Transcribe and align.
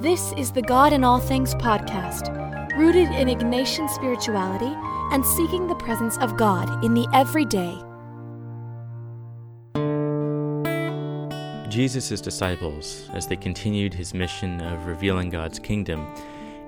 This 0.00 0.34
is 0.36 0.52
the 0.52 0.60
God 0.60 0.92
in 0.92 1.04
All 1.04 1.18
Things 1.18 1.54
podcast, 1.54 2.28
rooted 2.76 3.08
in 3.12 3.28
Ignatian 3.28 3.88
spirituality 3.88 4.70
and 5.10 5.24
seeking 5.24 5.66
the 5.66 5.74
presence 5.74 6.18
of 6.18 6.36
God 6.36 6.84
in 6.84 6.92
the 6.92 7.08
everyday. 7.14 7.72
Jesus' 11.70 12.20
disciples, 12.20 13.08
as 13.14 13.26
they 13.26 13.36
continued 13.36 13.94
his 13.94 14.12
mission 14.12 14.60
of 14.60 14.84
revealing 14.84 15.30
God's 15.30 15.58
kingdom, 15.58 16.06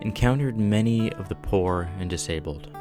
encountered 0.01 0.57
many 0.57 1.13
of 1.13 1.29
the 1.29 1.35
poor 1.35 1.91
and 1.99 2.09
disabled. 2.09 2.75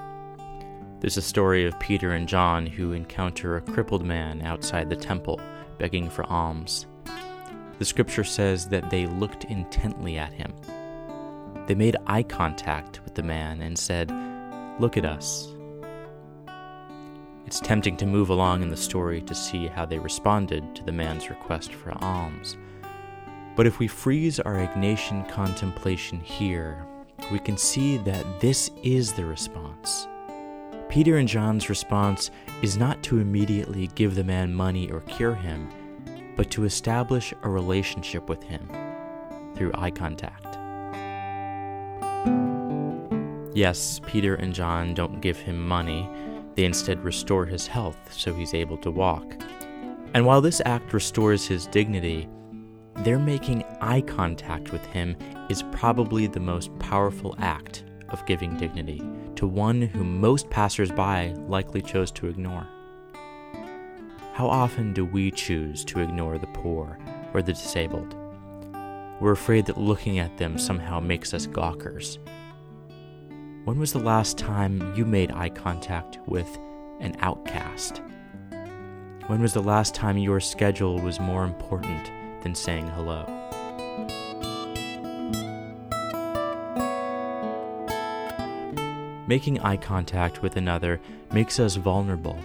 There's 1.02 1.18
a 1.18 1.22
story 1.22 1.66
of 1.66 1.78
Peter 1.82 2.14
and 2.14 2.26
John 2.26 2.66
who 2.66 2.94
encounter 2.94 3.58
a 3.58 3.62
crippled 3.62 4.06
man 4.06 4.42
outside 4.44 4.90
the 4.90 4.96
temple 4.96 5.42
begging 5.78 6.10
for 6.10 6.26
alms. 6.28 6.86
The 7.80 7.86
scripture 7.86 8.24
says 8.24 8.68
that 8.70 8.90
they 8.90 9.06
looked 9.06 9.46
intently 9.46 10.18
at 10.18 10.34
him. 10.34 10.54
They 11.68 11.76
made 11.76 11.98
eye 12.08 12.24
contact 12.24 13.04
with 13.04 13.14
the 13.14 13.24
man 13.24 13.62
and 13.62 13.78
said, 13.78 14.12
Look 14.80 14.98
at 14.98 15.06
us. 15.06 15.54
It's 17.46 17.60
tempting 17.60 17.98
to 17.98 18.06
move 18.06 18.30
along 18.30 18.62
in 18.62 18.70
the 18.70 18.78
story 18.78 19.22
to 19.22 19.34
see 19.36 19.68
how 19.68 19.86
they 19.86 20.00
responded 20.00 20.76
to 20.76 20.84
the 20.84 20.92
man's 20.92 21.30
request 21.30 21.74
for 21.74 21.94
alms. 22.04 22.58
But 23.56 23.68
if 23.68 23.80
we 23.80 23.88
freeze 23.88 24.40
our 24.40 24.56
Ignatian 24.56 25.30
contemplation 25.30 26.20
here, 26.20 26.86
we 27.32 27.40
can 27.40 27.58
see 27.58 27.98
that 27.98 28.40
this 28.40 28.70
is 28.84 29.14
the 29.14 29.26
response. 29.26 30.08
Peter 30.90 31.18
and 31.18 31.28
John's 31.28 31.70
response 31.70 32.32
is 32.62 32.78
not 32.78 33.02
to 33.04 33.20
immediately 33.20 33.88
give 33.96 34.16
the 34.16 34.24
man 34.24 34.54
money 34.54 34.92
or 34.92 35.02
cure 35.02 35.36
him, 35.36 35.70
but 36.38 36.50
to 36.52 36.64
establish 36.64 37.34
a 37.44 37.50
relationship 37.50 38.30
with 38.30 38.42
him 38.44 38.70
through 39.56 39.72
eye 39.74 39.92
contact. 39.92 40.58
Yes, 43.56 44.00
Peter 44.06 44.36
and 44.36 44.54
John 44.54 44.94
don't 44.94 45.20
give 45.20 45.38
him 45.38 45.68
money 45.68 46.08
they 46.58 46.66
instead 46.66 47.04
restore 47.04 47.46
his 47.46 47.68
health 47.68 47.98
so 48.12 48.34
he's 48.34 48.56
able 48.56 48.78
to 48.78 48.90
walk. 48.90 49.36
And 50.14 50.26
while 50.26 50.42
this 50.42 50.62
act 50.66 50.92
restores 50.92 51.46
his 51.46 51.68
dignity, 51.68 52.28
their 52.96 53.20
making 53.20 53.64
eye 53.80 54.02
contact 54.02 54.72
with 54.72 54.84
him 54.88 55.16
is 55.50 55.64
probably 55.72 56.26
the 56.26 56.40
most 56.40 56.78
powerful 56.80 57.36
act 57.38 57.84
of 58.10 58.26
giving 58.26 58.58
dignity 58.58 59.04
to 59.36 59.46
one 59.46 59.82
whom 59.84 60.20
most 60.20 60.50
passersby 60.50 61.36
likely 61.48 61.82
chose 61.82 62.12
to 62.14 62.28
ignore. 62.28 62.68
How 64.38 64.48
often 64.48 64.94
do 64.94 65.04
we 65.04 65.32
choose 65.32 65.84
to 65.86 66.00
ignore 66.00 66.38
the 66.38 66.46
poor 66.46 67.00
or 67.34 67.42
the 67.42 67.54
disabled? 67.54 68.16
We're 69.20 69.32
afraid 69.32 69.66
that 69.66 69.80
looking 69.80 70.20
at 70.20 70.38
them 70.38 70.60
somehow 70.60 71.00
makes 71.00 71.34
us 71.34 71.48
gawkers 71.48 72.20
when 73.68 73.80
was 73.80 73.92
the 73.92 74.00
last 74.00 74.38
time 74.38 74.94
you 74.96 75.06
made 75.06 75.32
eye 75.32 75.50
contact 75.50 76.20
with 76.28 76.48
an 77.00 77.18
outcast? 77.20 78.02
When 79.26 79.42
was 79.42 79.54
the 79.54 79.62
last 79.62 79.96
time 79.96 80.20
your 80.20 80.40
schedule 80.40 81.00
was 81.00 81.20
more 81.20 81.44
important 81.44 82.12
than 82.44 82.54
saying 82.54 82.88
hello? 82.90 83.26
Making 89.28 89.60
eye 89.62 89.78
contact 89.78 90.44
with 90.44 90.56
another 90.56 91.02
makes 91.34 91.60
us 91.60 91.76
vulnerable 91.76 92.38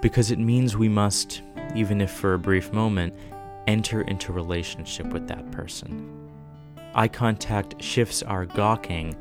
because 0.00 0.30
it 0.30 0.38
means 0.38 0.76
we 0.76 0.88
must, 0.88 1.42
even 1.74 2.00
if 2.00 2.10
for 2.10 2.34
a 2.34 2.38
brief 2.38 2.72
moment, 2.72 3.14
enter 3.66 4.02
into 4.02 4.32
relationship 4.32 5.06
with 5.08 5.26
that 5.28 5.50
person. 5.50 6.30
Eye 6.94 7.08
contact 7.08 7.82
shifts 7.82 8.22
our 8.22 8.46
gawking 8.46 9.16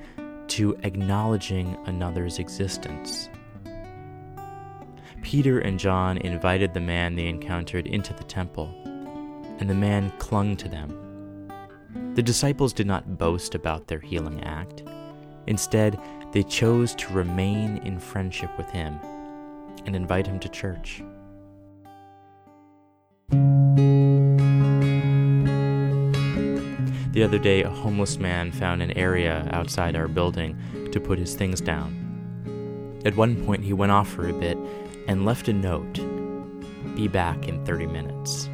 to 0.49 0.77
acknowledging 0.83 1.77
another's 1.85 2.39
existence. 2.39 3.29
Peter 5.21 5.59
and 5.59 5.77
John 5.77 6.17
invited 6.19 6.73
the 6.73 6.79
man 6.79 7.15
they 7.15 7.27
encountered 7.27 7.87
into 7.87 8.13
the 8.13 8.23
temple, 8.23 8.73
and 9.59 9.69
the 9.69 9.75
man 9.75 10.11
clung 10.19 10.55
to 10.57 10.69
them. 10.69 11.51
The 12.13 12.23
disciples 12.23 12.71
did 12.71 12.87
not 12.87 13.17
boast 13.17 13.55
about 13.55 13.87
their 13.87 13.99
healing 13.99 14.43
act. 14.43 14.83
Instead, 15.47 15.99
they 16.31 16.43
chose 16.43 16.95
to 16.95 17.13
remain 17.13 17.77
in 17.77 17.99
friendship 17.99 18.55
with 18.57 18.69
him 18.69 18.99
and 19.85 19.95
invite 19.95 20.27
him 20.27 20.39
to 20.39 20.49
church. 20.49 21.03
The 27.17 27.23
other 27.23 27.39
day, 27.39 27.63
a 27.63 27.69
homeless 27.69 28.17
man 28.17 28.51
found 28.51 28.83
an 28.83 28.91
area 28.91 29.49
outside 29.51 29.95
our 29.95 30.07
building 30.07 30.55
to 30.91 30.99
put 30.99 31.17
his 31.17 31.33
things 31.33 31.59
down. 31.59 33.01
At 33.05 33.15
one 33.15 33.43
point, 33.43 33.63
he 33.63 33.73
went 33.73 33.91
off 33.91 34.07
for 34.07 34.27
a 34.27 34.33
bit 34.33 34.57
and 35.07 35.25
left 35.25 35.47
a 35.47 35.53
note 35.53 35.95
Be 36.95 37.07
back 37.07 37.47
in 37.47 37.65
30 37.65 37.87
minutes. 37.87 38.49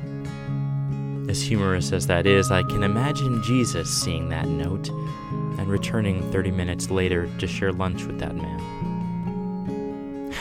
As 1.30 1.42
humorous 1.42 1.92
as 1.92 2.08
that 2.08 2.26
is, 2.26 2.52
I 2.52 2.64
can 2.64 2.84
imagine 2.84 3.42
Jesus 3.44 3.90
seeing 3.90 4.30
that 4.30 4.48
note 4.48 4.90
and 4.90 5.68
returning 5.68 6.32
30 6.32 6.52
minutes 6.52 6.90
later 6.90 7.30
to 7.40 7.48
share 7.48 7.72
lunch 7.72 8.06
with 8.06 8.20
that 8.20 8.36
man. 8.36 8.83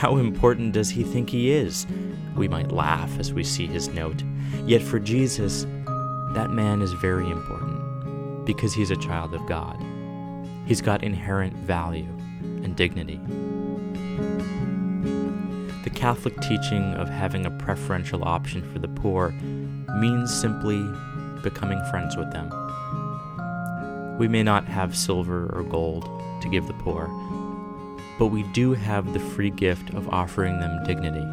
How 0.03 0.17
important 0.17 0.73
does 0.73 0.91
he 0.91 1.05
think 1.05 1.31
he 1.31 1.53
is? 1.53 1.87
We 2.35 2.49
might 2.49 2.73
laugh 2.73 3.21
as 3.21 3.33
we 3.33 3.45
see 3.45 3.69
his 3.69 3.87
note. 3.87 4.25
Yet 4.67 4.83
for 4.83 4.99
Jesus, 4.99 5.65
that 6.35 6.51
man 6.51 6.83
is 6.83 6.93
very 6.95 7.31
important 7.31 8.45
because 8.45 8.75
he's 8.75 8.91
a 8.91 8.97
child 8.97 9.33
of 9.33 9.47
God. 9.47 9.81
He's 10.67 10.81
got 10.81 11.05
inherent 11.05 11.55
value 11.55 12.09
and 12.65 12.75
dignity. 12.75 13.21
The 15.85 15.91
Catholic 15.91 16.35
teaching 16.41 16.95
of 16.95 17.09
having 17.09 17.47
a 17.47 17.51
preferential 17.53 18.25
option 18.25 18.69
for 18.73 18.81
the 18.81 18.89
poor 18.89 19.31
means 20.01 20.35
simply 20.35 20.85
becoming 21.45 21.81
friends 21.93 22.17
with 22.17 22.33
them. 22.33 22.49
We 24.19 24.27
may 24.27 24.43
not 24.43 24.65
have 24.65 24.97
silver 24.97 25.49
or 25.55 25.63
gold 25.63 26.09
to 26.41 26.49
give 26.49 26.67
the 26.67 26.75
poor, 26.75 27.07
but 28.23 28.29
we 28.29 28.45
do 28.53 28.73
have 28.73 29.13
the 29.13 29.19
free 29.19 29.51
gift 29.51 29.93
of 29.95 30.09
offering 30.11 30.61
them 30.61 30.85
dignity 30.85 31.27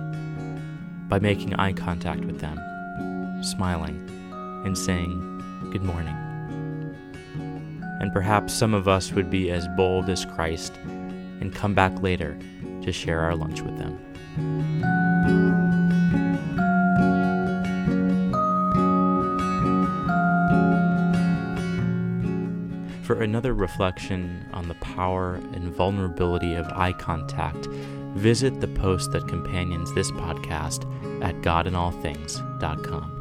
by 1.08 1.20
making 1.20 1.54
eye 1.54 1.72
contact 1.72 2.26
with 2.26 2.40
them, 2.40 2.58
smiling, 3.44 4.10
and 4.66 4.76
saying, 4.76 5.70
Good 5.72 5.84
morning 5.84 6.16
and 8.00 8.12
perhaps 8.12 8.56
some 8.56 8.74
of 8.74 8.88
us 8.88 9.12
would 9.12 9.30
be 9.30 9.52
as 9.52 9.68
bold 9.78 10.10
as 10.10 10.26
Christ 10.26 10.78
and 11.42 11.54
come 11.54 11.76
back 11.76 12.02
later 12.02 12.36
to 12.82 12.92
share 12.92 13.20
our 13.20 13.36
lunch 13.36 13.62
with 13.62 13.78
them. 13.78 14.99
For 23.10 23.24
another 23.24 23.56
reflection 23.56 24.48
on 24.54 24.68
the 24.68 24.76
power 24.76 25.34
and 25.34 25.74
vulnerability 25.74 26.54
of 26.54 26.68
eye 26.68 26.94
contact, 26.94 27.66
visit 28.14 28.62
the 28.62 28.68
post 28.68 29.14
that 29.14 29.28
companions 29.28 29.92
this 29.96 30.12
podcast 30.12 30.84
at 31.24 31.34
godinallthings.com. 31.42 33.19